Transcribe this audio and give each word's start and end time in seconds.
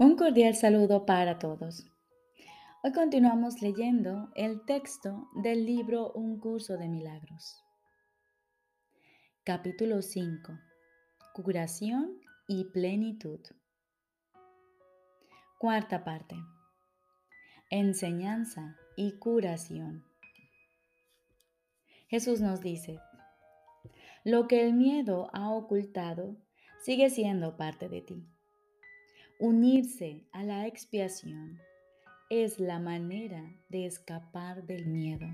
Un 0.00 0.14
cordial 0.14 0.54
saludo 0.54 1.06
para 1.06 1.40
todos. 1.40 1.84
Hoy 2.84 2.92
continuamos 2.92 3.60
leyendo 3.60 4.30
el 4.36 4.64
texto 4.64 5.28
del 5.42 5.66
libro 5.66 6.12
Un 6.12 6.38
curso 6.38 6.76
de 6.76 6.86
milagros. 6.86 7.64
Capítulo 9.42 10.00
5. 10.00 10.52
Curación 11.34 12.16
y 12.46 12.66
plenitud. 12.66 13.40
Cuarta 15.58 16.04
parte. 16.04 16.36
Enseñanza 17.68 18.76
y 18.94 19.18
curación. 19.18 20.04
Jesús 22.06 22.40
nos 22.40 22.60
dice, 22.60 23.00
lo 24.22 24.46
que 24.46 24.64
el 24.64 24.74
miedo 24.74 25.28
ha 25.32 25.50
ocultado 25.50 26.36
sigue 26.84 27.10
siendo 27.10 27.56
parte 27.56 27.88
de 27.88 28.00
ti 28.00 28.37
Unirse 29.40 30.26
a 30.32 30.42
la 30.42 30.66
expiación 30.66 31.60
es 32.28 32.58
la 32.58 32.80
manera 32.80 33.54
de 33.68 33.86
escapar 33.86 34.66
del 34.66 34.86
miedo. 34.86 35.28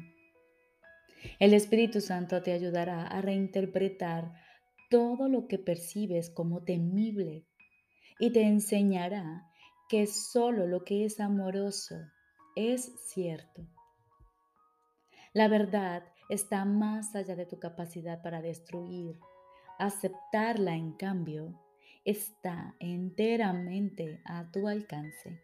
El 1.39 1.55
Espíritu 1.55 2.03
Santo 2.03 2.43
te 2.43 2.53
ayudará 2.53 3.07
a 3.07 3.23
reinterpretar 3.23 4.35
todo 4.91 5.31
lo 5.31 5.49
que 5.49 5.59
percibes 5.59 6.29
como 6.29 6.65
temible 6.65 7.47
y 8.21 8.31
te 8.31 8.43
enseñará 8.43 9.51
que 9.89 10.07
solo 10.07 10.67
lo 10.67 10.85
que 10.85 11.07
es 11.07 11.19
amoroso 11.19 11.97
es 12.57 12.93
cierto. 13.07 13.67
La 15.33 15.49
verdad 15.49 16.03
está 16.29 16.67
más 16.67 17.17
allá 17.17 17.37
de 17.37 17.47
tu 17.47 17.59
capacidad 17.59 18.21
para 18.21 18.43
destruir. 18.43 19.19
Aceptarla, 19.79 20.77
en 20.77 20.93
cambio, 20.93 21.64
está 22.05 22.75
enteramente 22.79 24.21
a 24.25 24.51
tu 24.51 24.69
alcance. 24.69 25.41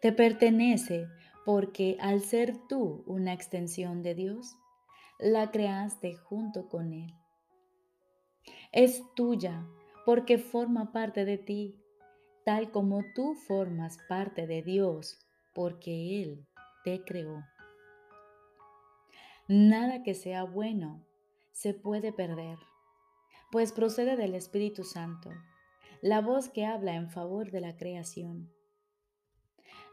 Te 0.00 0.12
pertenece 0.12 1.08
porque 1.44 1.96
al 2.00 2.20
ser 2.20 2.56
tú 2.68 3.02
una 3.06 3.32
extensión 3.32 4.02
de 4.02 4.14
Dios, 4.14 4.56
la 5.18 5.50
creaste 5.50 6.14
junto 6.14 6.68
con 6.68 6.92
Él. 6.92 7.14
Es 8.72 9.02
tuya 9.14 9.66
porque 10.04 10.38
forma 10.38 10.92
parte 10.92 11.24
de 11.24 11.38
ti, 11.38 11.76
tal 12.44 12.70
como 12.70 13.02
tú 13.14 13.34
formas 13.34 13.98
parte 14.08 14.46
de 14.46 14.62
Dios 14.62 15.18
porque 15.54 16.22
Él 16.22 16.46
te 16.84 17.04
creó. 17.04 17.44
Nada 19.48 20.02
que 20.02 20.14
sea 20.14 20.44
bueno 20.44 21.04
se 21.52 21.74
puede 21.74 22.12
perder 22.12 22.58
pues 23.52 23.70
procede 23.70 24.16
del 24.16 24.34
Espíritu 24.34 24.82
Santo, 24.82 25.30
la 26.00 26.22
voz 26.22 26.48
que 26.48 26.64
habla 26.64 26.94
en 26.94 27.10
favor 27.10 27.50
de 27.50 27.60
la 27.60 27.76
creación. 27.76 28.50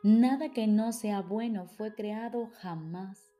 Nada 0.02 0.54
que 0.54 0.66
no 0.66 0.94
sea 0.94 1.22
bueno 1.22 1.68
fue 1.68 1.94
creado 1.94 2.48
jamás 2.62 3.34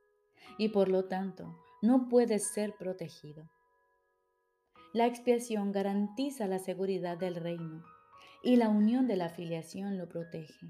y 0.58 0.68
por 0.68 0.90
lo 0.90 1.06
tanto 1.06 1.58
no 1.80 2.10
puede 2.10 2.38
ser 2.38 2.74
protegido. 2.76 3.50
La 4.92 5.06
expiación 5.06 5.72
garantiza 5.72 6.46
la 6.46 6.58
seguridad 6.58 7.16
del 7.16 7.36
reino 7.36 7.82
y 8.42 8.56
la 8.56 8.68
unión 8.68 9.08
de 9.08 9.16
la 9.16 9.26
afiliación 9.26 9.96
lo 9.96 10.06
protege. 10.06 10.66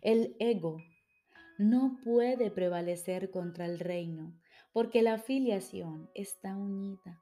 El 0.00 0.36
ego 0.38 0.76
no 1.58 1.98
puede 2.04 2.52
prevalecer 2.52 3.32
contra 3.32 3.66
el 3.66 3.80
reino 3.80 4.38
porque 4.72 5.02
la 5.02 5.14
afiliación 5.14 6.08
está 6.14 6.56
unida 6.56 7.20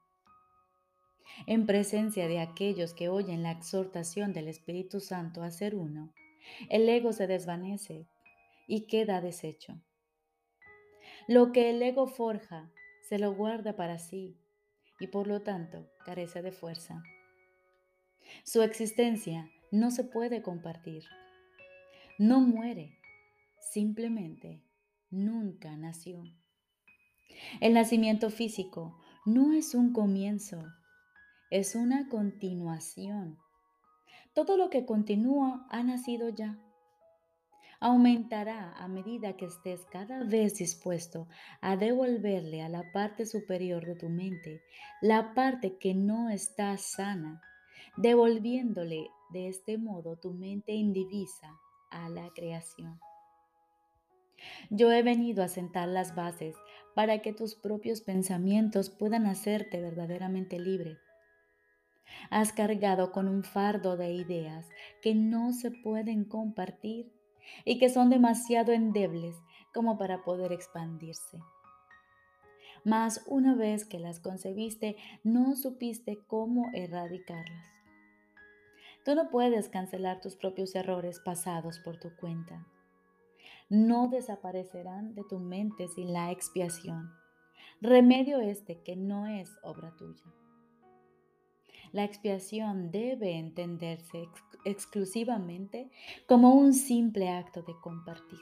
en 1.47 1.65
presencia 1.65 2.27
de 2.27 2.39
aquellos 2.39 2.93
que 2.93 3.09
oyen 3.09 3.43
la 3.43 3.51
exhortación 3.51 4.33
del 4.33 4.47
Espíritu 4.47 4.99
Santo 4.99 5.43
a 5.43 5.51
ser 5.51 5.75
uno, 5.75 6.13
el 6.69 6.87
ego 6.89 7.13
se 7.13 7.27
desvanece 7.27 8.07
y 8.67 8.87
queda 8.87 9.21
deshecho. 9.21 9.81
Lo 11.27 11.51
que 11.51 11.69
el 11.69 11.81
ego 11.81 12.07
forja 12.07 12.71
se 13.07 13.19
lo 13.19 13.33
guarda 13.33 13.75
para 13.75 13.99
sí 13.99 14.37
y 14.99 15.07
por 15.07 15.27
lo 15.27 15.41
tanto 15.41 15.89
carece 16.05 16.41
de 16.41 16.51
fuerza. 16.51 17.03
Su 18.43 18.61
existencia 18.61 19.49
no 19.71 19.91
se 19.91 20.03
puede 20.03 20.41
compartir. 20.41 21.03
No 22.17 22.41
muere, 22.41 22.97
simplemente 23.59 24.61
nunca 25.09 25.75
nació. 25.77 26.23
El 27.61 27.73
nacimiento 27.73 28.29
físico 28.29 28.99
no 29.25 29.53
es 29.53 29.73
un 29.73 29.93
comienzo, 29.93 30.63
es 31.49 31.73
una 31.73 32.07
continuación. 32.09 33.39
Todo 34.35 34.55
lo 34.55 34.69
que 34.69 34.85
continúa 34.85 35.65
ha 35.71 35.81
nacido 35.81 36.29
ya. 36.29 36.59
Aumentará 37.79 38.73
a 38.73 38.87
medida 38.87 39.35
que 39.35 39.45
estés 39.45 39.83
cada 39.91 40.23
vez 40.25 40.59
dispuesto 40.59 41.27
a 41.61 41.75
devolverle 41.75 42.61
a 42.61 42.69
la 42.69 42.91
parte 42.91 43.25
superior 43.25 43.85
de 43.85 43.95
tu 43.95 44.09
mente 44.09 44.61
la 45.01 45.33
parte 45.33 45.77
que 45.77 45.95
no 45.95 46.29
está 46.29 46.77
sana, 46.77 47.41
devolviéndole 47.97 49.07
de 49.31 49.47
este 49.47 49.77
modo 49.77 50.17
tu 50.17 50.33
mente 50.33 50.73
indivisa 50.73 51.57
a 51.89 52.09
la 52.09 52.29
creación. 52.35 52.99
Yo 54.69 54.91
he 54.91 55.01
venido 55.01 55.43
a 55.43 55.47
sentar 55.47 55.87
las 55.87 56.13
bases 56.15 56.55
para 56.93 57.23
que 57.23 57.33
tus 57.33 57.55
propios 57.55 58.01
pensamientos 58.01 58.89
puedan 58.91 59.25
hacerte 59.25 59.81
verdaderamente 59.81 60.59
libre 60.59 60.99
Has 62.29 62.53
cargado 62.53 63.11
con 63.11 63.27
un 63.27 63.43
fardo 63.43 63.97
de 63.97 64.13
ideas 64.13 64.67
que 65.01 65.15
no 65.15 65.53
se 65.53 65.71
pueden 65.71 66.25
compartir 66.25 67.11
y 67.65 67.79
que 67.79 67.89
son 67.89 68.09
demasiado 68.09 68.71
endebles 68.71 69.35
como 69.73 69.97
para 69.97 70.23
poder 70.23 70.51
expandirse. 70.51 71.39
Mas 72.83 73.23
una 73.27 73.55
vez 73.55 73.85
que 73.85 73.99
las 73.99 74.19
concebiste, 74.19 74.95
no 75.23 75.55
supiste 75.55 76.19
cómo 76.27 76.69
erradicarlas. 76.73 77.65
Tú 79.05 79.15
no 79.15 79.29
puedes 79.29 79.69
cancelar 79.69 80.21
tus 80.21 80.35
propios 80.35 80.75
errores 80.75 81.19
pasados 81.19 81.79
por 81.79 81.97
tu 81.97 82.15
cuenta. 82.15 82.65
No 83.69 84.07
desaparecerán 84.07 85.13
de 85.15 85.23
tu 85.23 85.39
mente 85.39 85.87
sin 85.87 86.13
la 86.13 86.31
expiación. 86.31 87.11
Remedio 87.81 88.41
este 88.41 88.81
que 88.81 88.95
no 88.95 89.27
es 89.27 89.49
obra 89.63 89.95
tuya. 89.95 90.25
La 91.91 92.03
expiación 92.03 92.91
debe 92.91 93.37
entenderse 93.37 94.29
exclusivamente 94.65 95.89
como 96.27 96.53
un 96.53 96.73
simple 96.73 97.29
acto 97.29 97.61
de 97.63 97.73
compartir. 97.81 98.39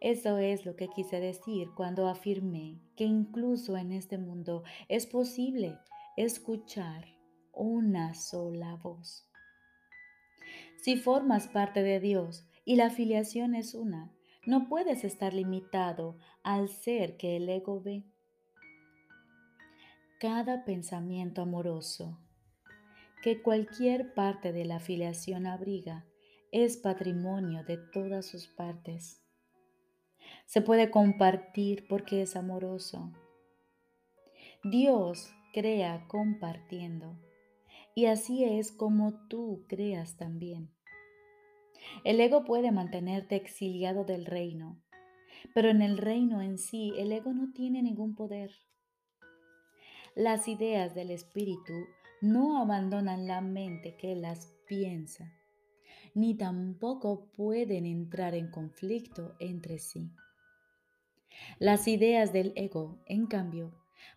Eso 0.00 0.38
es 0.38 0.66
lo 0.66 0.74
que 0.74 0.88
quise 0.88 1.20
decir 1.20 1.68
cuando 1.76 2.08
afirmé 2.08 2.80
que 2.96 3.04
incluso 3.04 3.76
en 3.76 3.92
este 3.92 4.18
mundo 4.18 4.64
es 4.88 5.06
posible 5.06 5.78
escuchar 6.16 7.06
una 7.52 8.12
sola 8.14 8.74
voz. 8.82 9.28
Si 10.76 10.96
formas 10.96 11.46
parte 11.46 11.82
de 11.82 12.00
Dios 12.00 12.48
y 12.64 12.76
la 12.76 12.86
afiliación 12.86 13.54
es 13.54 13.74
una, 13.74 14.12
no 14.44 14.68
puedes 14.68 15.04
estar 15.04 15.32
limitado 15.32 16.18
al 16.42 16.68
ser 16.68 17.16
que 17.16 17.36
el 17.36 17.48
ego 17.48 17.80
ve 17.80 18.04
cada 20.22 20.64
pensamiento 20.64 21.42
amoroso 21.42 22.16
que 23.24 23.42
cualquier 23.42 24.14
parte 24.14 24.52
de 24.52 24.64
la 24.64 24.76
afiliación 24.76 25.48
abriga 25.48 26.06
es 26.52 26.76
patrimonio 26.76 27.64
de 27.64 27.76
todas 27.76 28.26
sus 28.26 28.46
partes. 28.46 29.20
Se 30.46 30.60
puede 30.60 30.92
compartir 30.92 31.88
porque 31.88 32.22
es 32.22 32.36
amoroso. 32.36 33.12
Dios 34.62 35.34
crea 35.52 36.06
compartiendo 36.06 37.18
y 37.96 38.06
así 38.06 38.44
es 38.44 38.70
como 38.70 39.26
tú 39.26 39.64
creas 39.68 40.16
también. 40.16 40.70
El 42.04 42.20
ego 42.20 42.44
puede 42.44 42.70
mantenerte 42.70 43.34
exiliado 43.34 44.04
del 44.04 44.26
reino, 44.26 44.80
pero 45.52 45.68
en 45.68 45.82
el 45.82 45.98
reino 45.98 46.40
en 46.40 46.58
sí 46.58 46.92
el 46.96 47.10
ego 47.10 47.32
no 47.32 47.52
tiene 47.52 47.82
ningún 47.82 48.14
poder. 48.14 48.52
Las 50.14 50.46
ideas 50.46 50.94
del 50.94 51.10
espíritu 51.10 51.72
no 52.20 52.60
abandonan 52.60 53.26
la 53.26 53.40
mente 53.40 53.96
que 53.96 54.14
las 54.14 54.52
piensa, 54.66 55.32
ni 56.14 56.34
tampoco 56.34 57.30
pueden 57.32 57.86
entrar 57.86 58.34
en 58.34 58.50
conflicto 58.50 59.34
entre 59.40 59.78
sí. 59.78 60.10
Las 61.58 61.88
ideas 61.88 62.30
del 62.30 62.52
ego, 62.56 62.98
en 63.06 63.26
cambio, 63.26 63.72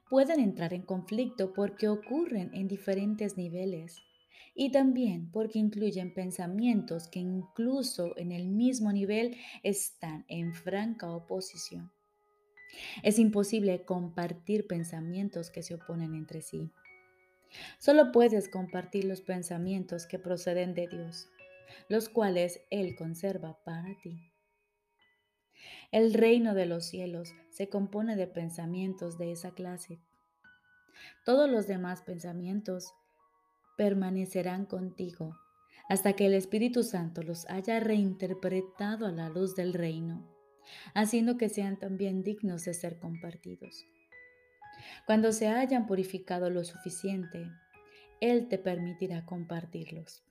pueden 0.10 0.42
entrar 0.42 0.74
en 0.74 0.82
conflicto 0.82 1.54
porque 1.54 1.88
ocurren 1.88 2.54
en 2.54 2.68
diferentes 2.68 3.38
niveles 3.38 4.02
y 4.54 4.74
también 4.74 5.32
porque 5.32 5.60
incluyen 5.60 6.14
pensamientos 6.14 7.08
que 7.08 7.20
incluso 7.20 8.18
en 8.18 8.34
el 8.34 8.50
mismo 8.50 8.92
nivel 8.92 9.38
están 9.64 10.26
en 10.28 10.54
franca 10.54 11.10
oposición. 11.10 11.90
Es 13.04 13.20
imposible 13.20 13.84
compartir 13.86 14.68
pensamientos 14.68 15.50
que 15.50 15.64
se 15.64 15.76
oponen 15.76 16.16
entre 16.16 16.42
sí. 16.42 16.72
Solo 17.80 18.12
puedes 18.12 18.50
compartir 18.50 19.06
los 19.06 19.22
pensamientos 19.22 20.08
que 20.08 20.20
proceden 20.20 20.74
de 20.74 20.88
Dios, 20.88 21.30
los 21.90 22.10
cuales 22.10 22.62
Él 22.70 22.96
conserva 22.96 23.58
para 23.64 23.98
ti. 24.02 24.32
El 25.92 26.14
reino 26.14 26.54
de 26.54 26.66
los 26.66 26.86
cielos 26.86 27.34
se 27.50 27.70
compone 27.70 28.16
de 28.16 28.28
pensamientos 28.28 29.18
de 29.18 29.32
esa 29.32 29.52
clase. 29.52 30.00
Todos 31.26 31.50
los 31.50 31.68
demás 31.68 32.02
pensamientos 32.02 32.94
permanecerán 33.78 34.66
contigo 34.66 35.36
hasta 35.88 36.14
que 36.14 36.26
el 36.26 36.34
Espíritu 36.34 36.84
Santo 36.84 37.22
los 37.22 37.46
haya 37.48 37.80
reinterpretado 37.80 39.06
a 39.06 39.12
la 39.12 39.30
luz 39.30 39.56
del 39.56 39.74
reino, 39.74 40.35
haciendo 40.94 41.38
que 41.38 41.50
sean 41.50 41.78
también 41.78 42.24
dignos 42.24 42.66
de 42.66 42.74
ser 42.74 43.00
compartidos. 43.00 43.86
Cuando 45.06 45.32
se 45.32 45.48
hayan 45.48 45.88
purificado 45.88 46.50
lo 46.50 46.64
suficiente, 46.64 47.50
Él 48.22 48.48
te 48.48 48.58
permitirá 48.58 49.26
compartirlos. 49.26 50.24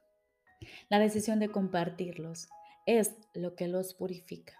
La 0.88 0.98
decisión 0.98 1.38
de 1.38 1.50
compartirlos 1.50 2.48
es 2.86 3.14
lo 3.34 3.54
que 3.54 3.68
los 3.68 3.94
purifica. 3.94 4.54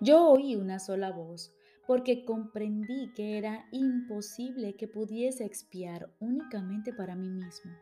Yo 0.00 0.28
oí 0.28 0.56
una 0.56 0.78
sola 0.78 1.10
voz 1.10 1.52
porque 1.86 2.24
comprendí 2.24 3.12
que 3.14 3.38
era 3.38 3.66
imposible 3.72 4.76
que 4.76 4.88
pudiese 4.88 5.44
expiar 5.44 6.10
únicamente 6.20 6.92
para 6.92 7.16
mí 7.16 7.30
mismo. 7.30 7.72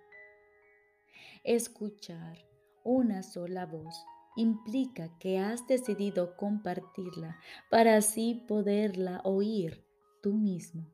Escuchar 1.43 2.39
una 2.85 3.23
sola 3.23 3.67
voz 3.67 4.05
implica 4.37 5.17
que 5.19 5.39
has 5.39 5.67
decidido 5.67 6.37
compartirla 6.37 7.39
para 7.71 7.97
así 7.97 8.45
poderla 8.47 9.21
oír 9.25 9.85
tú 10.23 10.35
mismo. 10.35 10.93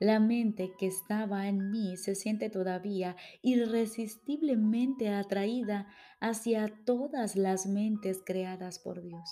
La 0.00 0.20
mente 0.20 0.72
que 0.78 0.86
estaba 0.86 1.48
en 1.48 1.70
mí 1.70 1.96
se 1.96 2.14
siente 2.14 2.50
todavía 2.50 3.16
irresistiblemente 3.42 5.08
atraída 5.08 5.88
hacia 6.20 6.68
todas 6.84 7.34
las 7.36 7.66
mentes 7.66 8.22
creadas 8.24 8.78
por 8.78 9.02
Dios 9.02 9.28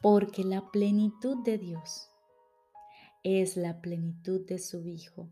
porque 0.00 0.44
la 0.44 0.70
plenitud 0.70 1.42
de 1.44 1.58
Dios 1.58 2.10
es 3.22 3.56
la 3.56 3.80
plenitud 3.80 4.46
de 4.46 4.58
su 4.58 4.86
Hijo. 4.86 5.30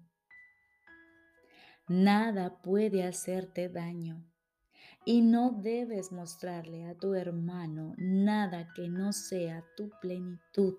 Nada 1.88 2.62
puede 2.62 3.04
hacerte 3.04 3.68
daño 3.68 4.29
y 5.04 5.22
no 5.22 5.50
debes 5.50 6.12
mostrarle 6.12 6.86
a 6.86 6.94
tu 6.94 7.14
hermano 7.14 7.94
nada 7.96 8.68
que 8.74 8.88
no 8.88 9.12
sea 9.12 9.64
tu 9.76 9.90
plenitud. 10.00 10.76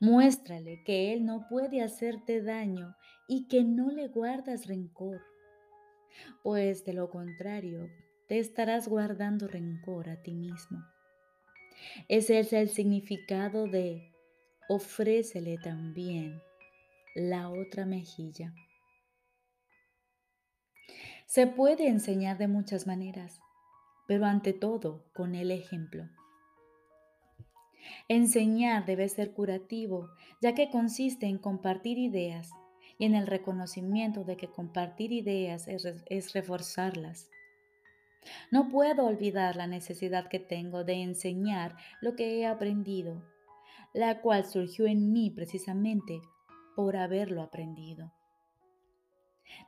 Muéstrale 0.00 0.82
que 0.84 1.12
Él 1.12 1.24
no 1.26 1.46
puede 1.48 1.82
hacerte 1.82 2.42
daño 2.42 2.94
y 3.28 3.48
que 3.48 3.64
no 3.64 3.90
le 3.90 4.08
guardas 4.08 4.66
rencor, 4.66 5.20
pues 6.42 6.84
de 6.84 6.94
lo 6.94 7.10
contrario 7.10 7.90
te 8.28 8.38
estarás 8.38 8.88
guardando 8.88 9.48
rencor 9.48 10.08
a 10.08 10.22
ti 10.22 10.34
mismo. 10.34 10.82
Ese 12.08 12.40
es 12.40 12.52
el 12.52 12.68
significado 12.68 13.66
de 13.66 14.12
ofrécele 14.68 15.58
también 15.58 16.40
la 17.14 17.50
otra 17.50 17.86
mejilla. 17.86 18.52
Se 21.28 21.46
puede 21.46 21.88
enseñar 21.88 22.38
de 22.38 22.48
muchas 22.48 22.86
maneras, 22.86 23.42
pero 24.06 24.24
ante 24.24 24.54
todo 24.54 25.04
con 25.12 25.34
el 25.34 25.50
ejemplo. 25.50 26.08
Enseñar 28.08 28.86
debe 28.86 29.10
ser 29.10 29.32
curativo, 29.34 30.08
ya 30.40 30.54
que 30.54 30.70
consiste 30.70 31.26
en 31.26 31.36
compartir 31.36 31.98
ideas 31.98 32.50
y 32.98 33.04
en 33.04 33.14
el 33.14 33.26
reconocimiento 33.26 34.24
de 34.24 34.38
que 34.38 34.48
compartir 34.48 35.12
ideas 35.12 35.68
es, 35.68 36.32
reforzarlas. 36.32 37.28
No 38.50 38.70
puedo 38.70 39.04
olvidar 39.04 39.54
la 39.54 39.66
necesidad 39.66 40.30
que 40.30 40.38
tengo 40.38 40.82
de 40.82 40.94
enseñar 41.02 41.76
lo 42.00 42.16
que 42.16 42.38
he 42.38 42.46
aprendido, 42.46 43.22
la 43.92 44.22
cual 44.22 44.46
surgió 44.46 44.86
en 44.86 45.12
mí 45.12 45.30
precisamente 45.30 46.22
por 46.74 46.96
haberlo 46.96 47.42
aprendido. 47.42 48.14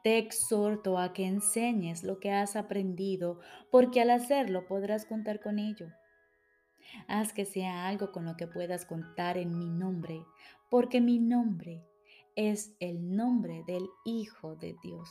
Te 0.02 0.18
exhorto 0.18 0.98
a 0.98 1.12
que 1.12 1.26
enseñes 1.26 2.04
lo 2.04 2.20
que 2.20 2.30
has 2.30 2.56
aprendido, 2.56 3.40
porque 3.70 4.00
al 4.00 4.10
hacerlo 4.10 4.66
podrás 4.66 5.04
contar 5.04 5.40
con 5.40 5.58
ello. 5.58 5.88
Haz 7.06 7.32
que 7.32 7.44
sea 7.44 7.86
algo 7.88 8.12
con 8.12 8.24
lo 8.24 8.36
que 8.36 8.46
puedas 8.46 8.84
contar 8.84 9.38
en 9.38 9.58
mi 9.58 9.68
nombre, 9.68 10.24
porque 10.70 11.00
mi 11.00 11.18
nombre 11.18 11.84
es 12.36 12.74
el 12.80 13.14
nombre 13.14 13.64
del 13.66 13.86
Hijo 14.04 14.56
de 14.56 14.76
Dios. 14.82 15.08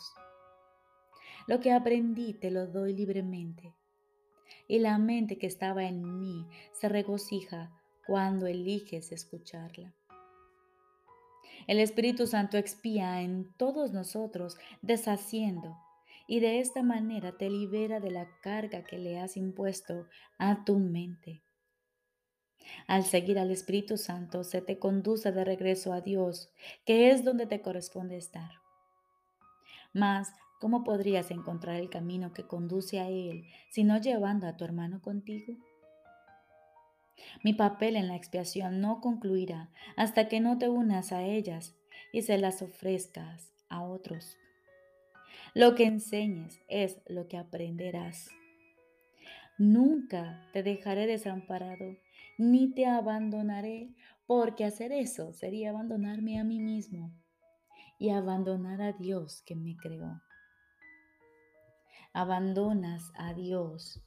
Lo 1.47 1.59
que 1.59 1.71
aprendí 1.71 2.33
te 2.33 2.51
lo 2.51 2.67
doy 2.67 2.93
libremente. 2.93 3.73
Y 4.67 4.79
la 4.79 4.97
mente 4.97 5.37
que 5.37 5.47
estaba 5.47 5.83
en 5.85 6.19
mí 6.19 6.47
se 6.73 6.89
regocija 6.89 7.71
cuando 8.05 8.47
eliges 8.47 9.11
escucharla. 9.11 9.93
El 11.67 11.79
Espíritu 11.79 12.27
Santo 12.27 12.57
expía 12.57 13.21
en 13.21 13.53
todos 13.57 13.91
nosotros, 13.91 14.57
deshaciendo, 14.81 15.77
y 16.27 16.39
de 16.39 16.59
esta 16.59 16.83
manera 16.83 17.37
te 17.37 17.49
libera 17.49 17.99
de 17.99 18.11
la 18.11 18.27
carga 18.41 18.83
que 18.83 18.97
le 18.97 19.19
has 19.19 19.37
impuesto 19.37 20.07
a 20.37 20.63
tu 20.63 20.77
mente. 20.77 21.41
Al 22.87 23.03
seguir 23.03 23.39
al 23.39 23.49
Espíritu 23.49 23.97
Santo 23.97 24.43
se 24.43 24.61
te 24.61 24.77
conduce 24.77 25.31
de 25.31 25.43
regreso 25.43 25.91
a 25.91 26.01
Dios, 26.01 26.51
que 26.85 27.09
es 27.09 27.23
donde 27.23 27.47
te 27.47 27.61
corresponde 27.61 28.17
estar. 28.17 28.51
Mas 29.91 30.31
¿Cómo 30.59 30.83
podrías 30.83 31.31
encontrar 31.31 31.77
el 31.77 31.89
camino 31.89 32.33
que 32.33 32.43
conduce 32.43 32.99
a 32.99 33.07
Él 33.07 33.45
si 33.69 33.85
no 33.85 33.97
llevando 33.97 34.45
a 34.45 34.57
tu 34.57 34.65
hermano 34.65 35.01
contigo? 35.01 35.55
Mi 37.43 37.53
papel 37.53 37.95
en 37.95 38.07
la 38.07 38.15
expiación 38.15 38.81
no 38.81 39.01
concluirá 39.01 39.69
hasta 39.95 40.27
que 40.27 40.39
no 40.39 40.57
te 40.57 40.69
unas 40.69 41.11
a 41.11 41.23
ellas 41.23 41.75
y 42.11 42.21
se 42.23 42.37
las 42.37 42.61
ofrezcas 42.61 43.51
a 43.69 43.81
otros. 43.81 44.37
Lo 45.53 45.75
que 45.75 45.85
enseñes 45.85 46.61
es 46.67 47.01
lo 47.07 47.27
que 47.27 47.37
aprenderás. 47.37 48.29
Nunca 49.57 50.47
te 50.53 50.63
dejaré 50.63 51.05
desamparado, 51.07 51.97
ni 52.37 52.71
te 52.73 52.85
abandonaré, 52.85 53.89
porque 54.25 54.63
hacer 54.63 54.91
eso 54.91 55.33
sería 55.33 55.71
abandonarme 55.71 56.39
a 56.39 56.43
mí 56.43 56.59
mismo 56.59 57.11
y 57.97 58.11
abandonar 58.11 58.81
a 58.81 58.93
Dios 58.93 59.41
que 59.41 59.55
me 59.55 59.75
creó 59.75 60.21
abandonas 62.13 63.11
a 63.15 63.33
Dios 63.33 64.01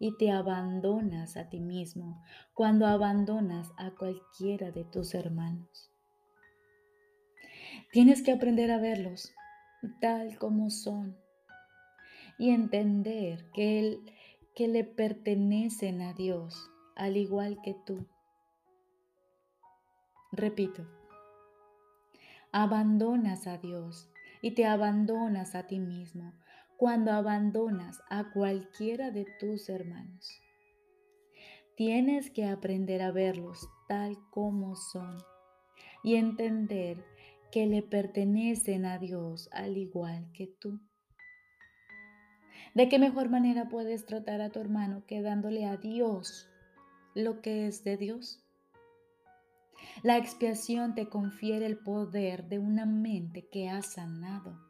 y 0.00 0.16
te 0.16 0.32
abandonas 0.32 1.36
a 1.36 1.50
ti 1.50 1.60
mismo 1.60 2.24
cuando 2.54 2.86
abandonas 2.86 3.70
a 3.76 3.90
cualquiera 3.90 4.72
de 4.72 4.84
tus 4.84 5.14
hermanos. 5.14 5.92
Tienes 7.92 8.22
que 8.22 8.32
aprender 8.32 8.72
a 8.72 8.78
verlos 8.78 9.32
tal 10.00 10.38
como 10.38 10.70
son 10.70 11.16
y 12.38 12.50
entender 12.50 13.50
que, 13.52 13.98
que 14.54 14.68
le 14.68 14.84
pertenecen 14.84 16.00
a 16.00 16.14
Dios 16.14 16.70
al 16.96 17.18
igual 17.18 17.60
que 17.62 17.74
tú. 17.84 18.06
Repito, 20.32 20.86
abandonas 22.52 23.46
a 23.46 23.58
Dios 23.58 24.08
y 24.40 24.52
te 24.52 24.64
abandonas 24.64 25.54
a 25.54 25.66
ti 25.66 25.78
mismo 25.78 26.32
cuando 26.80 27.12
abandonas 27.12 28.02
a 28.08 28.30
cualquiera 28.30 29.10
de 29.10 29.26
tus 29.38 29.68
hermanos. 29.68 30.30
Tienes 31.76 32.30
que 32.30 32.46
aprender 32.46 33.02
a 33.02 33.12
verlos 33.12 33.68
tal 33.86 34.16
como 34.30 34.76
son 34.76 35.18
y 36.02 36.14
entender 36.14 37.04
que 37.52 37.66
le 37.66 37.82
pertenecen 37.82 38.86
a 38.86 38.96
Dios 38.96 39.50
al 39.52 39.76
igual 39.76 40.32
que 40.32 40.46
tú. 40.46 40.80
¿De 42.74 42.88
qué 42.88 42.98
mejor 42.98 43.28
manera 43.28 43.68
puedes 43.68 44.06
tratar 44.06 44.40
a 44.40 44.48
tu 44.48 44.58
hermano 44.58 45.04
que 45.06 45.20
dándole 45.20 45.66
a 45.66 45.76
Dios 45.76 46.48
lo 47.14 47.42
que 47.42 47.66
es 47.66 47.84
de 47.84 47.98
Dios? 47.98 48.42
La 50.02 50.16
expiación 50.16 50.94
te 50.94 51.10
confiere 51.10 51.66
el 51.66 51.76
poder 51.76 52.48
de 52.48 52.58
una 52.58 52.86
mente 52.86 53.46
que 53.50 53.68
ha 53.68 53.82
sanado 53.82 54.69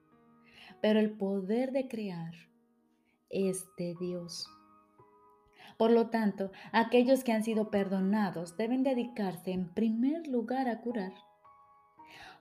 pero 0.80 1.00
el 1.00 1.10
poder 1.12 1.72
de 1.72 1.88
crear 1.88 2.32
es 3.28 3.66
de 3.76 3.94
Dios. 4.00 4.46
Por 5.78 5.92
lo 5.92 6.10
tanto, 6.10 6.52
aquellos 6.72 7.24
que 7.24 7.32
han 7.32 7.42
sido 7.42 7.70
perdonados 7.70 8.56
deben 8.56 8.82
dedicarse 8.82 9.52
en 9.52 9.72
primer 9.72 10.26
lugar 10.26 10.68
a 10.68 10.80
curar, 10.80 11.12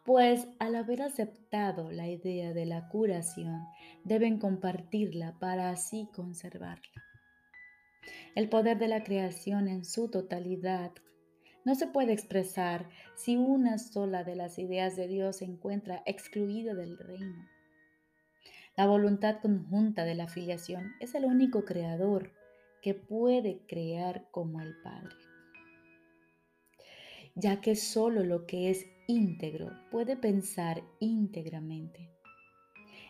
pues 0.04 0.48
al 0.60 0.76
haber 0.76 1.02
aceptado 1.02 1.92
la 1.92 2.08
idea 2.08 2.54
de 2.54 2.66
la 2.66 2.90
curación, 2.90 3.66
deben 4.04 4.40
compartirla 4.40 5.38
para 5.40 5.70
así 5.70 6.10
conservarla. 6.14 7.04
El 8.36 8.50
poder 8.50 8.80
de 8.80 8.88
la 8.88 9.04
creación 9.04 9.68
en 9.68 9.86
su 9.86 10.10
totalidad 10.10 10.92
no 11.66 11.76
se 11.76 11.88
puede 11.88 12.14
expresar 12.14 12.90
si 13.16 13.38
una 13.38 13.78
sola 13.78 14.24
de 14.24 14.36
las 14.36 14.58
ideas 14.58 14.96
de 14.96 15.08
Dios 15.08 15.38
se 15.38 15.46
encuentra 15.46 16.02
excluida 16.06 16.74
del 16.74 16.98
reino. 16.98 17.59
La 18.80 18.88
voluntad 18.88 19.42
conjunta 19.42 20.06
de 20.06 20.16
la 20.16 20.30
filiación 20.30 20.94
es 21.02 21.14
el 21.14 21.26
único 21.26 21.66
creador 21.66 22.32
que 22.82 22.94
puede 22.94 23.66
crear 23.68 24.30
como 24.32 24.62
el 24.62 24.74
Padre, 24.82 25.18
ya 27.36 27.60
que 27.60 27.76
solo 27.76 28.24
lo 28.24 28.46
que 28.46 28.70
es 28.70 28.86
íntegro 29.06 29.70
puede 29.92 30.16
pensar 30.16 30.82
íntegramente. 31.02 32.10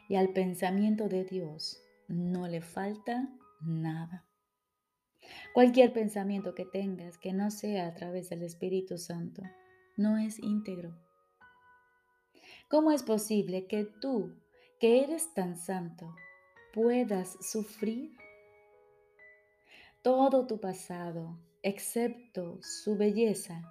Y 0.08 0.16
al 0.16 0.30
pensamiento 0.30 1.08
de 1.08 1.24
Dios 1.24 1.80
no 2.08 2.48
le 2.48 2.62
falta 2.62 3.30
nada. 3.62 4.26
Cualquier 5.54 5.94
pensamiento 5.94 6.56
que 6.56 6.66
tengas 6.66 7.20
que 7.20 7.32
no 7.32 7.52
sea 7.52 7.86
a 7.86 7.94
través 7.94 8.30
del 8.32 8.42
Espíritu 8.42 8.98
Santo 8.98 9.44
no 9.98 10.18
es 10.18 10.40
íntegro. 10.40 10.98
¿Cómo 12.72 12.92
es 12.92 13.04
posible 13.04 13.68
que 13.68 13.86
tú, 13.86 14.34
que 14.80 15.04
eres 15.04 15.34
tan 15.34 15.58
santo, 15.58 16.16
puedas 16.74 17.38
sufrir? 17.42 18.18
Todo 20.02 20.48
tu 20.48 20.60
pasado, 20.60 21.38
excepto 21.62 22.60
su 22.62 22.96
belleza, 22.96 23.62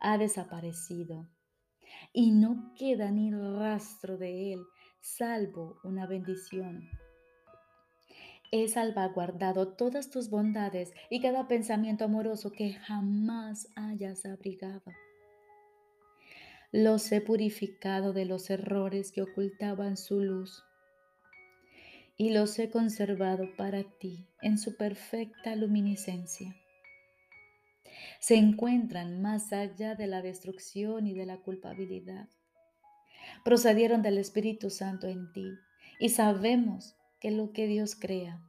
ha 0.00 0.18
desaparecido 0.18 1.28
y 2.12 2.32
no 2.32 2.72
queda 2.76 3.10
ni 3.10 3.32
rastro 3.32 4.18
de 4.18 4.52
él, 4.52 4.64
salvo 5.00 5.78
una 5.84 6.06
bendición 6.06 6.88
He 8.50 8.66
salvaguardado 8.66 9.74
todas 9.74 10.08
tus 10.10 10.30
bondades 10.30 10.94
y 11.10 11.20
cada 11.20 11.48
pensamiento 11.48 12.04
amoroso 12.04 12.50
que 12.50 12.72
jamás 12.72 13.68
hayas 13.76 14.24
abrigado. 14.24 14.90
Los 16.70 17.10
he 17.12 17.22
purificado 17.22 18.12
de 18.12 18.26
los 18.26 18.50
errores 18.50 19.10
que 19.10 19.22
ocultaban 19.22 19.96
su 19.96 20.20
luz 20.20 20.62
y 22.18 22.30
los 22.30 22.58
he 22.58 22.68
conservado 22.68 23.48
para 23.56 23.84
ti 23.84 24.26
en 24.42 24.58
su 24.58 24.76
perfecta 24.76 25.56
luminiscencia. 25.56 26.54
Se 28.20 28.36
encuentran 28.36 29.22
más 29.22 29.52
allá 29.52 29.94
de 29.94 30.08
la 30.08 30.20
destrucción 30.20 31.06
y 31.06 31.14
de 31.14 31.24
la 31.24 31.38
culpabilidad. 31.38 32.28
Procedieron 33.44 34.02
del 34.02 34.18
Espíritu 34.18 34.68
Santo 34.68 35.06
en 35.06 35.32
ti 35.32 35.50
y 35.98 36.10
sabemos 36.10 36.96
que 37.18 37.30
lo 37.30 37.52
que 37.52 37.66
Dios 37.66 37.96
crea 37.96 38.42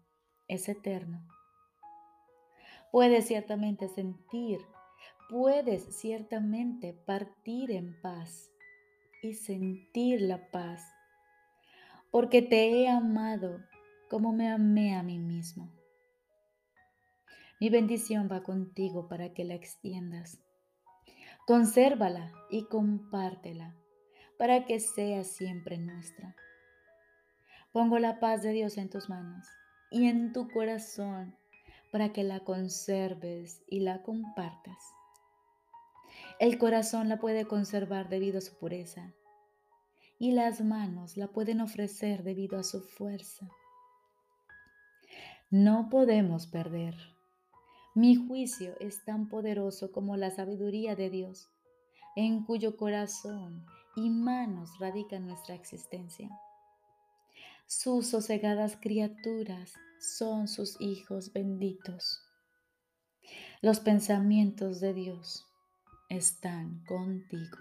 es 0.48 0.68
eterno. 0.68 1.26
Puedes 2.92 3.28
ciertamente 3.28 3.88
sentir, 3.88 4.60
puedes 5.30 5.84
ciertamente 5.96 6.94
partir 7.06 7.72
en 7.72 8.02
paz 8.02 8.52
y 9.22 9.34
sentir 9.34 10.22
la 10.22 10.50
paz, 10.50 10.84
porque 12.12 12.42
te 12.42 12.70
he 12.70 12.90
amado 12.90 13.64
como 14.10 14.34
me 14.34 14.50
amé 14.50 14.96
a 14.96 15.04
mí 15.04 15.20
mismo. 15.20 15.72
Mi 17.62 17.70
bendición 17.70 18.28
va 18.32 18.42
contigo 18.42 19.08
para 19.08 19.34
que 19.34 19.44
la 19.46 19.54
extiendas. 19.54 20.40
Consérvala 21.46 22.32
y 22.50 22.66
compártela 22.66 23.76
para 24.40 24.66
que 24.66 24.80
sea 24.80 25.24
siempre 25.24 25.78
nuestra. 25.78 26.36
Pongo 27.72 28.00
la 28.00 28.20
paz 28.20 28.42
de 28.42 28.52
Dios 28.52 28.78
en 28.78 28.90
tus 28.90 29.10
manos 29.10 29.46
y 29.92 30.08
en 30.08 30.34
tu 30.34 30.50
corazón 30.50 31.36
para 31.92 32.14
que 32.14 32.24
la 32.24 32.40
conserves 32.40 33.62
y 33.68 33.82
la 33.82 34.02
compartas. 34.02 34.99
El 36.40 36.58
corazón 36.58 37.10
la 37.10 37.20
puede 37.20 37.46
conservar 37.46 38.08
debido 38.08 38.38
a 38.38 38.42
su 38.42 38.58
pureza 38.58 39.14
y 40.18 40.32
las 40.32 40.62
manos 40.62 41.18
la 41.18 41.28
pueden 41.28 41.60
ofrecer 41.60 42.24
debido 42.24 42.58
a 42.58 42.64
su 42.64 42.82
fuerza. 42.82 43.50
No 45.50 45.90
podemos 45.90 46.48
perder. 46.48 46.96
Mi 47.94 48.16
juicio 48.16 48.74
es 48.80 49.04
tan 49.04 49.28
poderoso 49.28 49.92
como 49.92 50.16
la 50.16 50.32
sabiduría 50.32 50.96
de 50.96 51.10
Dios, 51.10 51.50
en 52.16 52.46
cuyo 52.46 52.78
corazón 52.78 53.66
y 53.98 54.10
manos 54.10 54.80
radica 54.80 55.20
nuestra 55.20 55.56
existencia. 55.56 56.30
Sus 57.68 58.08
sosegadas 58.08 58.78
criaturas 58.80 59.74
son 60.00 60.48
sus 60.48 60.80
hijos 60.80 61.34
benditos. 61.34 62.22
Los 63.62 63.82
pensamientos 63.82 64.80
de 64.80 64.94
Dios 64.94 65.49
están 66.10 66.84
contigo. 66.86 67.58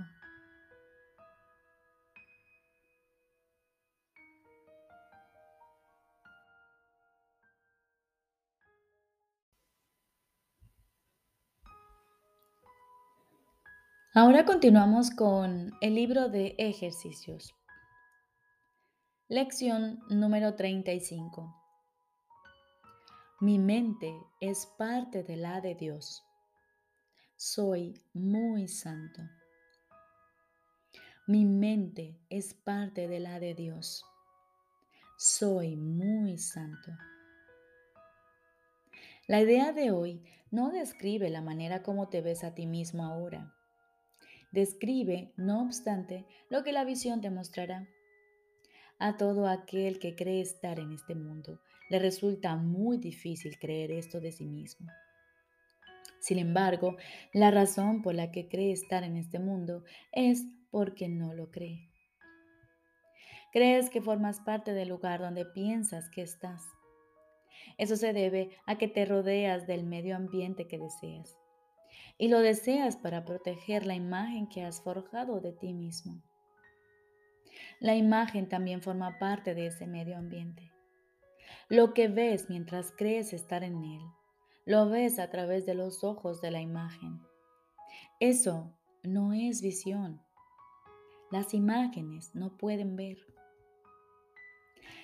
Ahora 14.15 14.45
continuamos 14.45 15.11
con 15.11 15.73
el 15.81 15.95
libro 15.95 16.29
de 16.29 16.57
ejercicios. 16.59 17.55
Lección 19.29 20.01
número 20.09 20.57
35. 20.57 21.55
Mi 23.41 23.59
mente 23.59 24.19
es 24.41 24.67
parte 24.79 25.23
de 25.23 25.37
la 25.37 25.61
de 25.61 25.75
Dios. 25.75 26.28
Soy 27.41 27.95
muy 28.15 28.67
santo. 28.67 29.23
Mi 31.29 31.45
mente 31.45 32.19
es 32.31 32.53
parte 32.53 33.07
de 33.07 33.21
la 33.21 33.39
de 33.39 33.55
Dios. 33.55 34.05
Soy 35.17 35.77
muy 35.77 36.37
santo. 36.39 36.91
La 39.29 39.41
idea 39.41 39.73
de 39.73 39.93
hoy 39.93 40.25
no 40.51 40.73
describe 40.73 41.31
la 41.31 41.41
manera 41.41 41.85
como 41.85 42.09
te 42.09 42.23
ves 42.23 42.43
a 42.43 42.57
ti 42.57 42.67
mismo 42.67 43.05
ahora. 43.05 43.55
Describe, 44.51 45.33
no 45.37 45.63
obstante, 45.63 46.27
lo 46.51 46.65
que 46.65 46.73
la 46.73 46.83
visión 46.83 47.21
te 47.21 47.31
mostrará. 47.31 47.87
A 48.99 49.17
todo 49.17 49.47
aquel 49.47 50.01
que 50.01 50.17
cree 50.17 50.41
estar 50.41 50.81
en 50.81 50.91
este 50.91 51.15
mundo 51.15 51.61
le 51.89 52.01
resulta 52.01 52.57
muy 52.57 52.99
difícil 52.99 53.61
creer 53.61 53.93
esto 53.93 54.21
de 54.21 54.33
sí 54.33 54.49
mismo. 54.49 54.89
Sin 56.21 56.39
embargo, 56.39 56.97
la 57.33 57.51
razón 57.51 58.03
por 58.03 58.15
la 58.15 58.31
que 58.31 58.49
cree 58.49 58.73
estar 58.73 59.05
en 59.05 59.17
este 59.17 59.39
mundo 59.39 59.85
es 60.13 60.45
porque 60.71 61.09
no 61.09 61.33
lo 61.35 61.51
cree. 61.51 61.91
Crees 63.53 63.89
que 63.89 64.03
formas 64.03 64.41
parte 64.41 64.75
del 64.75 64.89
lugar 64.89 65.21
donde 65.21 65.47
piensas 65.47 66.11
que 66.11 66.23
estás. 66.23 66.63
Eso 67.79 67.97
se 67.97 68.13
debe 68.13 68.51
a 68.67 68.77
que 68.77 68.89
te 68.89 69.05
rodeas 69.05 69.67
del 69.67 69.85
medio 69.85 70.17
ambiente 70.17 70.67
que 70.67 70.79
deseas. 70.79 71.37
Y 72.19 72.29
lo 72.29 72.41
deseas 72.41 72.97
para 72.97 73.25
proteger 73.25 73.87
la 73.87 73.95
imagen 73.95 74.49
que 74.49 74.65
has 74.65 74.83
forjado 74.83 75.41
de 75.41 75.53
ti 75.53 75.73
mismo. 75.73 76.23
La 77.81 77.95
imagen 77.95 78.49
también 78.49 78.83
forma 78.83 79.19
parte 79.19 79.55
de 79.55 79.67
ese 79.67 79.87
medio 79.87 80.17
ambiente. 80.17 80.73
Lo 81.69 81.95
que 81.95 82.09
ves 82.09 82.51
mientras 82.51 82.93
crees 82.93 83.33
estar 83.33 83.63
en 83.63 83.85
él, 83.85 84.03
lo 84.69 84.87
ves 84.91 85.19
a 85.19 85.31
través 85.31 85.65
de 85.65 85.73
los 85.73 86.05
ojos 86.05 86.43
de 86.43 86.51
la 86.51 86.61
imagen. 86.61 87.23
Eso 88.21 88.77
no 89.03 89.33
es 89.33 89.63
visión. 89.63 90.21
Las 91.31 91.55
imágenes 91.55 92.35
no 92.35 92.59
pueden 92.59 92.95
ver. 92.95 93.17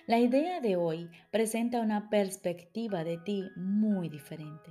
La 0.07 0.19
idea 0.19 0.61
de 0.61 0.77
hoy 0.77 1.09
presenta 1.31 1.81
una 1.81 2.11
perspectiva 2.11 3.05
de 3.05 3.17
ti 3.17 3.49
muy 3.57 4.11
diferente. 4.11 4.71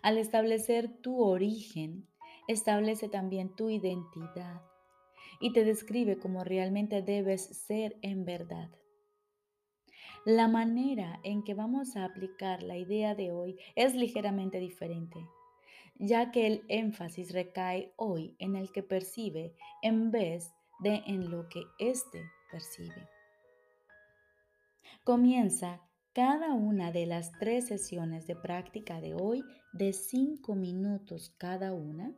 Al 0.00 0.16
establecer 0.16 0.88
tu 1.02 1.22
origen, 1.22 2.08
establece 2.48 3.10
también 3.10 3.54
tu 3.54 3.68
identidad 3.68 4.62
y 5.40 5.52
te 5.52 5.66
describe 5.66 6.18
como 6.18 6.42
realmente 6.42 7.02
debes 7.02 7.42
ser 7.44 7.98
en 8.00 8.24
verdad. 8.24 8.70
La 10.24 10.48
manera 10.48 11.20
en 11.22 11.42
que 11.42 11.54
vamos 11.54 11.96
a 11.96 12.04
aplicar 12.04 12.62
la 12.62 12.76
idea 12.76 13.14
de 13.14 13.32
hoy 13.32 13.58
es 13.76 13.94
ligeramente 13.94 14.58
diferente, 14.58 15.18
ya 15.96 16.30
que 16.30 16.46
el 16.46 16.64
énfasis 16.68 17.32
recae 17.32 17.92
hoy 17.96 18.34
en 18.38 18.56
el 18.56 18.70
que 18.72 18.82
percibe 18.82 19.54
en 19.82 20.10
vez 20.10 20.52
de 20.80 21.02
en 21.06 21.30
lo 21.30 21.48
que 21.48 21.62
éste 21.78 22.22
percibe. 22.50 23.08
Comienza 25.04 25.80
cada 26.12 26.52
una 26.52 26.90
de 26.92 27.06
las 27.06 27.32
tres 27.38 27.68
sesiones 27.68 28.26
de 28.26 28.36
práctica 28.36 29.00
de 29.00 29.14
hoy 29.14 29.44
de 29.72 29.92
cinco 29.92 30.54
minutos 30.54 31.34
cada 31.38 31.72
una, 31.72 32.12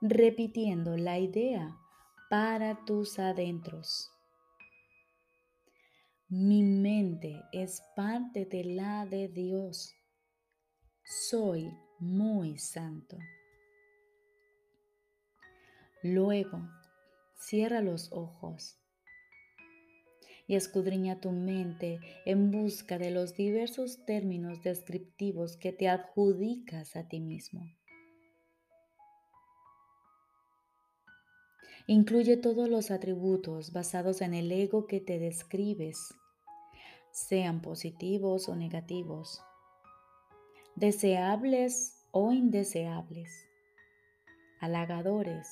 repitiendo 0.00 0.96
la 0.96 1.18
idea 1.18 1.76
para 2.30 2.84
tus 2.84 3.18
adentros. 3.18 4.10
Mi 6.34 6.62
mente 6.62 7.44
es 7.52 7.82
parte 7.94 8.46
de 8.46 8.64
la 8.64 9.04
de 9.04 9.28
Dios. 9.28 9.94
Soy 11.04 11.70
muy 11.98 12.56
santo. 12.56 13.18
Luego, 16.02 16.70
cierra 17.34 17.82
los 17.82 18.10
ojos 18.12 18.78
y 20.46 20.54
escudriña 20.54 21.20
tu 21.20 21.32
mente 21.32 22.00
en 22.24 22.50
busca 22.50 22.96
de 22.96 23.10
los 23.10 23.34
diversos 23.34 24.06
términos 24.06 24.62
descriptivos 24.62 25.58
que 25.58 25.74
te 25.74 25.90
adjudicas 25.90 26.96
a 26.96 27.08
ti 27.08 27.20
mismo. 27.20 27.60
Incluye 31.86 32.38
todos 32.38 32.70
los 32.70 32.90
atributos 32.90 33.72
basados 33.72 34.22
en 34.22 34.32
el 34.32 34.50
ego 34.50 34.86
que 34.86 34.98
te 35.00 35.18
describes, 35.18 36.14
sean 37.12 37.60
positivos 37.60 38.48
o 38.48 38.56
negativos, 38.56 39.42
deseables 40.74 42.06
o 42.10 42.32
indeseables, 42.32 43.46
halagadores 44.60 45.46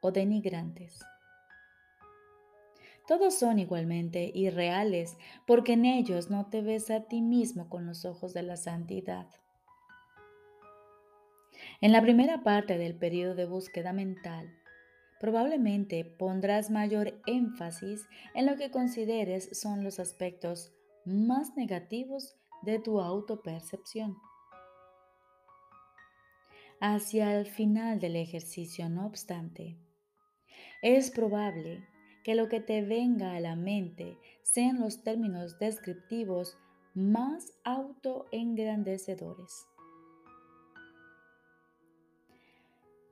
o 0.00 0.12
denigrantes. 0.12 1.00
Todos 3.08 3.38
son 3.38 3.58
igualmente 3.58 4.30
irreales 4.34 5.16
porque 5.46 5.72
en 5.72 5.86
ellos 5.86 6.28
no 6.28 6.46
te 6.46 6.60
ves 6.60 6.90
a 6.90 7.04
ti 7.04 7.22
mismo 7.22 7.70
con 7.70 7.86
los 7.86 8.04
ojos 8.04 8.34
de 8.34 8.42
la 8.42 8.56
santidad. 8.56 9.26
En 11.80 11.92
la 11.92 12.02
primera 12.02 12.42
parte 12.42 12.76
del 12.76 12.96
periodo 12.96 13.34
de 13.34 13.46
búsqueda 13.46 13.92
mental, 13.92 14.54
probablemente 15.20 16.04
pondrás 16.04 16.70
mayor 16.70 17.20
énfasis 17.26 18.08
en 18.34 18.46
lo 18.46 18.56
que 18.56 18.70
consideres 18.70 19.58
son 19.58 19.84
los 19.84 19.98
aspectos 19.98 20.72
más 21.04 21.56
negativos 21.56 22.36
de 22.62 22.78
tu 22.78 23.00
autopercepción. 23.00 24.16
Hacia 26.80 27.38
el 27.38 27.46
final 27.46 28.00
del 28.00 28.16
ejercicio, 28.16 28.88
no 28.90 29.06
obstante, 29.06 29.78
es 30.82 31.10
probable 31.10 31.86
que 32.22 32.34
lo 32.34 32.48
que 32.48 32.60
te 32.60 32.82
venga 32.82 33.34
a 33.34 33.40
la 33.40 33.56
mente 33.56 34.18
sean 34.42 34.80
los 34.80 35.02
términos 35.02 35.58
descriptivos 35.58 36.58
más 36.92 37.54
autoengrandecedores. 37.64 39.66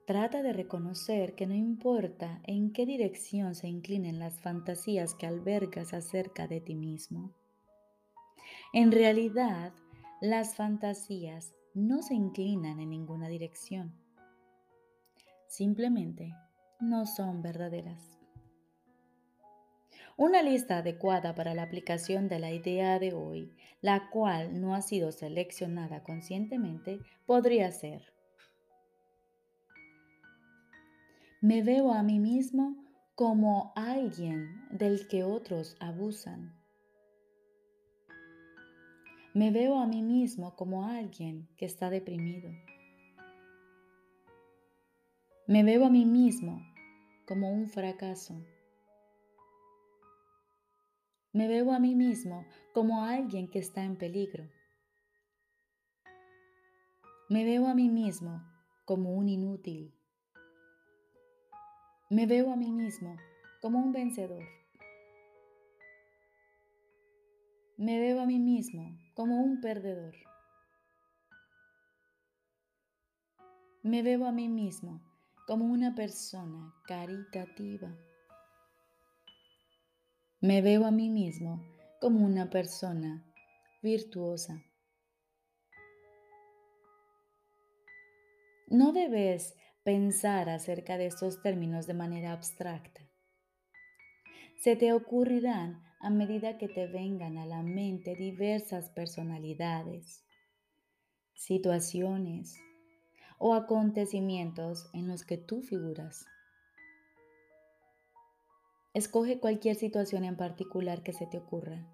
Trata 0.05 0.43
de 0.43 0.53
reconocer 0.53 1.33
que 1.33 1.47
no 1.47 1.55
importa 1.55 2.39
en 2.43 2.71
qué 2.71 2.85
dirección 2.85 3.55
se 3.55 3.67
inclinen 3.67 4.19
las 4.19 4.39
fantasías 4.39 5.15
que 5.15 5.25
albergas 5.25 5.95
acerca 5.95 6.47
de 6.47 6.61
ti 6.61 6.75
mismo. 6.75 7.33
En 8.71 8.91
realidad, 8.91 9.73
las 10.21 10.55
fantasías 10.55 11.55
no 11.73 12.03
se 12.03 12.13
inclinan 12.13 12.79
en 12.79 12.91
ninguna 12.91 13.27
dirección. 13.29 13.95
Simplemente 15.47 16.35
no 16.79 17.07
son 17.07 17.41
verdaderas. 17.41 18.19
Una 20.17 20.43
lista 20.43 20.77
adecuada 20.77 21.35
para 21.35 21.53
la 21.53 21.63
aplicación 21.63 22.29
de 22.29 22.39
la 22.39 22.51
idea 22.51 22.99
de 22.99 23.13
hoy, 23.13 23.51
la 23.81 24.09
cual 24.11 24.61
no 24.61 24.75
ha 24.75 24.81
sido 24.81 25.11
seleccionada 25.11 26.03
conscientemente, 26.03 26.99
podría 27.25 27.71
ser. 27.71 28.14
Me 31.47 31.61
veo 31.61 31.93
a 31.93 32.01
mí 32.01 32.17
mismo 32.17 32.75
como 33.13 33.71
alguien 33.75 34.67
del 34.71 35.07
que 35.07 35.23
otros 35.23 35.77
abusan. 35.79 36.59
Me 39.35 39.51
veo 39.51 39.77
a 39.77 39.85
mí 39.85 40.01
mismo 40.01 40.55
como 40.55 40.87
alguien 40.87 41.47
que 41.55 41.67
está 41.67 41.91
deprimido. 41.91 42.49
Me 45.45 45.63
veo 45.63 45.85
a 45.85 45.91
mí 45.91 46.03
mismo 46.03 46.65
como 47.27 47.53
un 47.53 47.67
fracaso. 47.67 48.43
Me 51.31 51.47
veo 51.47 51.73
a 51.73 51.79
mí 51.79 51.93
mismo 51.93 52.43
como 52.73 53.03
alguien 53.03 53.51
que 53.51 53.59
está 53.59 53.83
en 53.83 53.99
peligro. 53.99 54.49
Me 57.29 57.45
veo 57.45 57.67
a 57.67 57.75
mí 57.75 57.87
mismo 57.87 58.41
como 58.85 59.13
un 59.13 59.29
inútil. 59.29 59.94
Me 62.15 62.27
veo 62.27 62.49
a 62.49 62.55
mí 62.55 62.71
mismo 62.71 63.17
como 63.61 63.77
un 63.79 63.91
vencedor. 63.91 64.45
Me 67.75 67.99
veo 67.99 68.21
a 68.21 68.25
mí 68.25 68.39
mismo 68.39 68.97
como 69.15 69.43
un 69.43 69.59
perdedor. 69.59 70.15
Me 73.83 74.01
veo 74.01 74.25
a 74.25 74.31
mí 74.31 74.47
mismo 74.47 75.01
como 75.45 75.65
una 75.65 75.93
persona 75.93 76.73
caritativa. 76.87 77.93
Me 80.39 80.61
veo 80.61 80.85
a 80.85 80.91
mí 80.91 81.09
mismo 81.09 81.65
como 81.99 82.25
una 82.25 82.49
persona 82.49 83.25
virtuosa. 83.83 84.63
No 88.69 88.93
debes 88.93 89.53
pensar 89.85 90.49
acerca 90.49 90.97
de 90.97 91.05
estos 91.05 91.43
términos 91.43 91.85
de 91.85 91.93
manera 91.93 92.31
abstracta. 92.31 93.07
Se 94.57 94.75
te 94.75 94.91
ocurrirán 94.93 95.83
a 95.99 96.09
medida 96.09 96.57
que 96.57 96.67
te 96.67 96.87
vengan 96.87 97.37
a 97.37 97.45
la 97.45 97.61
mente 97.61 98.15
diversas 98.15 98.89
personalidades, 98.89 100.25
situaciones 101.35 102.59
o 103.37 103.53
acontecimientos 103.53 104.89
en 104.93 105.07
los 105.07 105.23
que 105.23 105.37
tú 105.37 105.61
figuras. 105.61 106.25
Escoge 108.95 109.39
cualquier 109.39 109.75
situación 109.75 110.25
en 110.25 110.35
particular 110.35 111.03
que 111.03 111.13
se 111.13 111.27
te 111.27 111.37
ocurra. 111.37 111.85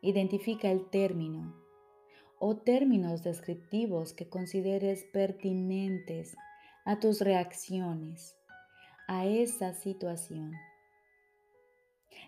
Identifica 0.00 0.70
el 0.70 0.90
término 0.90 1.59
o 2.40 2.56
términos 2.56 3.22
descriptivos 3.22 4.14
que 4.14 4.28
consideres 4.28 5.04
pertinentes 5.12 6.36
a 6.86 6.98
tus 6.98 7.20
reacciones 7.20 8.34
a 9.06 9.26
esa 9.26 9.74
situación 9.74 10.54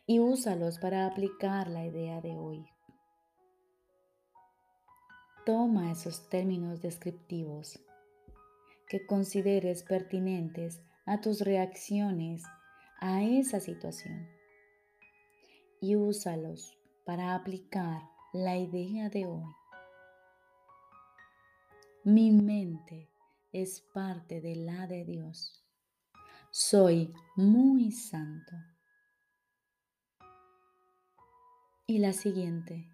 y 0.07 0.21
úsalos 0.21 0.79
para 0.79 1.07
aplicar 1.07 1.69
la 1.69 1.87
idea 1.87 2.21
de 2.21 2.37
hoy. 2.37 2.67
Toma 5.47 5.91
esos 5.91 6.29
términos 6.29 6.83
descriptivos 6.83 7.81
que 8.89 9.07
consideres 9.07 9.83
pertinentes 9.83 10.83
a 11.07 11.23
tus 11.23 11.41
reacciones 11.41 12.43
a 13.01 13.23
esa 13.23 13.61
situación 13.61 14.29
y 15.81 15.97
úsalos 15.97 16.77
para 17.07 17.35
aplicar 17.35 18.03
la 18.35 18.59
idea 18.59 19.09
de 19.09 19.27
hoy. 19.27 19.62
Mi 22.05 22.33
mente 22.33 23.09
es 23.53 23.81
parte 23.81 24.41
de 24.41 24.57
la 24.57 24.89
de 24.89 25.05
Dios. 25.05 25.65
Soy 26.51 27.15
muy 27.37 27.93
santo. 27.93 28.57
Y 31.87 31.99
la 31.99 32.13
siguiente. 32.13 32.91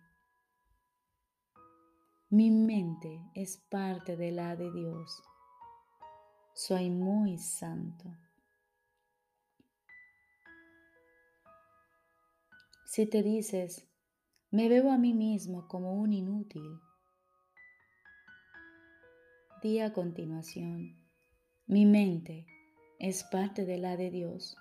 Mi 2.29 2.51
mente 2.51 3.23
es 3.35 3.57
parte 3.57 4.19
de 4.19 4.31
la 4.31 4.57
de 4.57 4.71
Dios. 4.73 5.23
Soy 6.53 6.91
muy 6.91 7.39
santo. 7.39 8.15
Si 12.85 13.07
te 13.07 13.23
dices, 13.23 13.89
me 14.51 14.69
veo 14.69 14.93
a 14.93 14.99
mí 14.99 15.15
mismo 15.15 15.67
como 15.67 15.95
un 15.95 16.13
inútil, 16.13 16.79
di 19.63 19.81
a 19.81 19.93
continuación, 19.93 20.97
mi 21.67 21.87
mente 21.87 22.47
es 22.99 23.25
parte 23.25 23.65
de 23.65 23.79
la 23.79 23.97
de 23.97 24.11
Dios, 24.11 24.57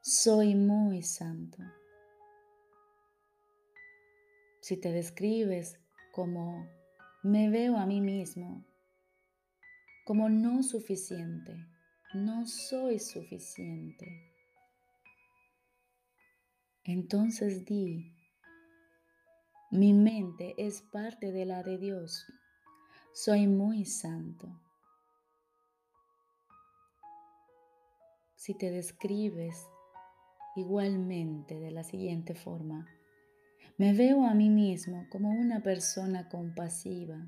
soy 0.00 0.54
muy 0.54 1.02
santo. 1.02 1.58
Si 4.60 4.76
te 4.76 4.92
describes 4.92 5.78
como 6.12 6.68
me 7.22 7.50
veo 7.50 7.76
a 7.76 7.86
mí 7.86 8.00
mismo, 8.00 8.64
como 10.04 10.28
no 10.28 10.62
suficiente, 10.62 11.66
no 12.14 12.46
soy 12.46 12.98
suficiente 12.98 14.36
entonces 16.88 17.64
di, 17.64 18.14
mi 19.72 19.92
mente 19.92 20.54
es 20.56 20.82
parte 20.82 21.32
de 21.32 21.44
la 21.44 21.64
de 21.64 21.78
Dios. 21.78 22.24
Soy 23.18 23.46
muy 23.46 23.86
santo. 23.86 24.46
Si 28.34 28.52
te 28.52 28.70
describes 28.70 29.56
igualmente 30.54 31.58
de 31.58 31.70
la 31.70 31.82
siguiente 31.82 32.34
forma, 32.34 32.86
me 33.78 33.94
veo 33.94 34.26
a 34.26 34.34
mí 34.34 34.50
mismo 34.50 35.06
como 35.08 35.30
una 35.30 35.62
persona 35.62 36.28
compasiva, 36.28 37.26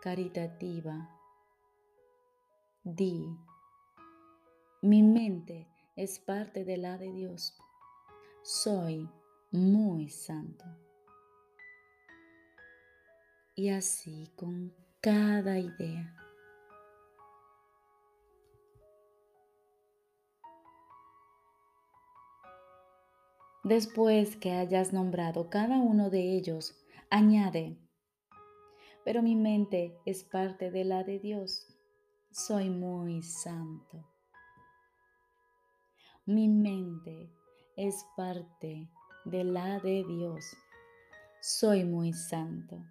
caritativa, 0.00 1.10
Di, 2.84 3.36
mi 4.80 5.02
mente 5.02 5.68
es 5.94 6.18
parte 6.20 6.64
de 6.64 6.78
la 6.78 6.96
de 6.96 7.12
Dios. 7.12 7.54
Soy 8.42 9.10
muy 9.50 10.08
santo. 10.08 10.64
Y 13.58 13.70
así 13.70 14.30
con 14.36 14.74
cada 15.00 15.58
idea. 15.58 16.14
Después 23.64 24.36
que 24.36 24.52
hayas 24.52 24.92
nombrado 24.92 25.48
cada 25.48 25.78
uno 25.78 26.10
de 26.10 26.36
ellos, 26.36 26.76
añade, 27.08 27.78
pero 29.06 29.22
mi 29.22 29.34
mente 29.34 29.96
es 30.04 30.22
parte 30.22 30.70
de 30.70 30.84
la 30.84 31.02
de 31.02 31.18
Dios. 31.18 31.66
Soy 32.30 32.68
muy 32.68 33.22
santo. 33.22 34.06
Mi 36.26 36.46
mente 36.46 37.32
es 37.74 38.04
parte 38.18 38.86
de 39.24 39.44
la 39.44 39.80
de 39.80 40.04
Dios. 40.04 40.44
Soy 41.40 41.84
muy 41.84 42.12
santo. 42.12 42.84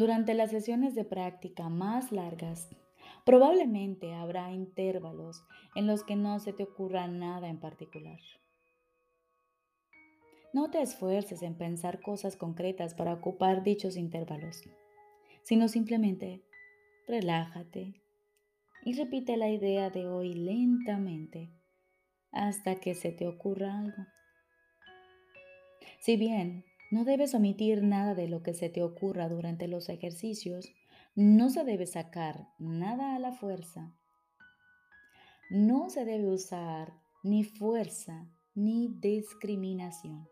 Durante 0.00 0.32
las 0.32 0.50
sesiones 0.50 0.94
de 0.94 1.04
práctica 1.04 1.68
más 1.68 2.10
largas, 2.10 2.74
probablemente 3.26 4.14
habrá 4.14 4.50
intervalos 4.50 5.44
en 5.74 5.86
los 5.86 6.04
que 6.04 6.16
no 6.16 6.40
se 6.40 6.54
te 6.54 6.62
ocurra 6.62 7.06
nada 7.06 7.50
en 7.50 7.60
particular. 7.60 8.18
No 10.54 10.70
te 10.70 10.80
esfuerces 10.80 11.42
en 11.42 11.54
pensar 11.54 12.00
cosas 12.00 12.38
concretas 12.38 12.94
para 12.94 13.12
ocupar 13.12 13.62
dichos 13.62 13.98
intervalos, 13.98 14.62
sino 15.42 15.68
simplemente 15.68 16.46
relájate 17.06 17.92
y 18.86 18.94
repite 18.94 19.36
la 19.36 19.50
idea 19.50 19.90
de 19.90 20.08
hoy 20.08 20.32
lentamente 20.32 21.50
hasta 22.32 22.76
que 22.76 22.94
se 22.94 23.12
te 23.12 23.26
ocurra 23.26 23.78
algo. 23.78 24.06
Si 25.98 26.16
bien 26.16 26.64
no 26.90 27.04
debes 27.04 27.34
omitir 27.34 27.82
nada 27.82 28.14
de 28.14 28.28
lo 28.28 28.42
que 28.42 28.54
se 28.54 28.68
te 28.68 28.82
ocurra 28.82 29.28
durante 29.28 29.68
los 29.68 29.88
ejercicios, 29.88 30.68
no 31.14 31.50
se 31.50 31.64
debe 31.64 31.86
sacar 31.86 32.48
nada 32.58 33.14
a 33.14 33.18
la 33.18 33.32
fuerza. 33.32 33.94
No 35.50 35.90
se 35.90 36.04
debe 36.04 36.28
usar 36.28 36.92
ni 37.22 37.44
fuerza 37.44 38.28
ni 38.54 38.88
discriminación. 39.00 40.28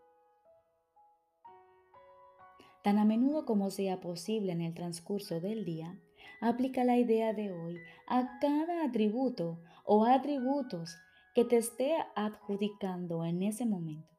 Tan 2.84 2.98
a 2.98 3.04
menudo 3.04 3.44
como 3.44 3.70
sea 3.70 4.00
posible 4.00 4.52
en 4.52 4.60
el 4.60 4.74
transcurso 4.74 5.40
del 5.40 5.64
día, 5.64 6.00
Aplica 6.40 6.84
la 6.84 6.96
idea 6.96 7.32
de 7.32 7.52
hoy 7.52 7.80
a 8.06 8.38
cada 8.40 8.84
atributo 8.84 9.60
o 9.84 10.04
atributos 10.04 10.96
que 11.34 11.44
te 11.44 11.56
esté 11.56 11.94
adjudicando 12.14 13.24
en 13.24 13.42
ese 13.42 13.66
momento, 13.66 14.16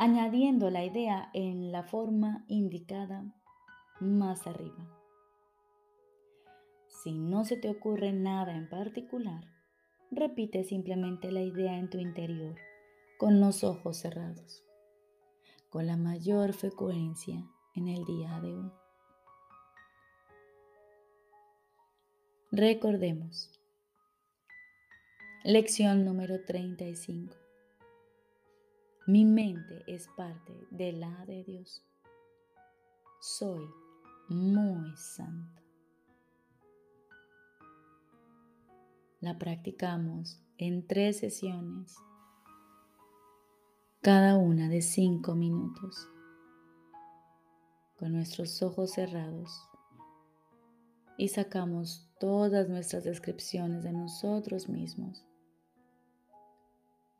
añadiendo 0.00 0.70
la 0.70 0.82
idea 0.82 1.28
en 1.34 1.72
la 1.72 1.82
forma 1.82 2.46
indicada 2.48 3.22
más 4.00 4.46
arriba. 4.46 4.88
Si 6.88 7.12
no 7.12 7.44
se 7.44 7.58
te 7.58 7.68
ocurre 7.68 8.10
nada 8.14 8.56
en 8.56 8.66
particular, 8.66 9.44
repite 10.10 10.64
simplemente 10.64 11.30
la 11.30 11.42
idea 11.42 11.76
en 11.76 11.90
tu 11.90 11.98
interior 11.98 12.56
con 13.18 13.40
los 13.40 13.62
ojos 13.62 13.98
cerrados, 13.98 14.64
con 15.68 15.86
la 15.86 15.98
mayor 15.98 16.54
frecuencia 16.54 17.46
en 17.74 17.88
el 17.88 18.06
día 18.06 18.40
de 18.40 18.54
hoy. 18.54 18.72
Recordemos. 22.52 23.50
Lección 25.44 26.06
número 26.06 26.42
35. 26.46 27.39
Mi 29.10 29.24
mente 29.24 29.82
es 29.88 30.06
parte 30.16 30.52
de 30.70 30.92
la 30.92 31.26
de 31.26 31.42
Dios. 31.42 31.82
Soy 33.20 33.68
muy 34.28 34.96
santo. 34.96 35.60
La 39.18 39.36
practicamos 39.36 40.40
en 40.58 40.86
tres 40.86 41.18
sesiones, 41.18 41.96
cada 44.00 44.36
una 44.36 44.68
de 44.68 44.80
cinco 44.80 45.34
minutos, 45.34 46.08
con 47.98 48.12
nuestros 48.12 48.62
ojos 48.62 48.92
cerrados 48.92 49.60
y 51.18 51.30
sacamos 51.30 52.08
todas 52.20 52.68
nuestras 52.68 53.02
descripciones 53.02 53.82
de 53.82 53.92
nosotros 53.92 54.68
mismos. 54.68 55.24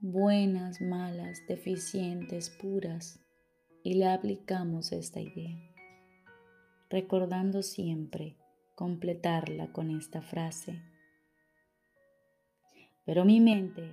Buenas, 0.03 0.81
malas, 0.81 1.47
deficientes, 1.47 2.49
puras. 2.49 3.21
Y 3.83 3.95
le 3.95 4.09
aplicamos 4.09 4.93
esta 4.93 5.21
idea. 5.21 5.59
Recordando 6.89 7.63
siempre 7.63 8.39
completarla 8.75 9.71
con 9.73 9.91
esta 9.91 10.23
frase. 10.23 10.83
Pero 13.05 13.27
mi 13.27 13.41
mente 13.41 13.93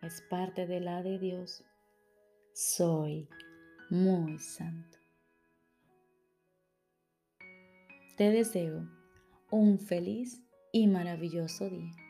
es 0.00 0.22
parte 0.30 0.66
de 0.66 0.80
la 0.80 1.02
de 1.02 1.18
Dios. 1.18 1.62
Soy 2.54 3.28
muy 3.90 4.38
santo. 4.38 4.96
Te 8.16 8.30
deseo 8.30 8.88
un 9.50 9.78
feliz 9.78 10.42
y 10.72 10.86
maravilloso 10.86 11.68
día. 11.68 12.01